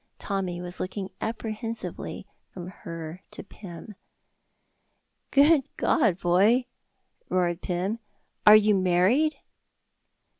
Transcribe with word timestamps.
Tommy 0.17 0.59
was 0.59 0.79
looking 0.79 1.11
apprehensively 1.21 2.25
from 2.51 2.69
her 2.69 3.21
to 3.29 3.43
Pym. 3.43 3.93
"Good 5.29 5.69
God, 5.77 6.17
boy!" 6.19 6.65
roared 7.29 7.61
Pym, 7.61 7.99
"are 8.47 8.55
you 8.55 8.73
married?" 8.73 9.35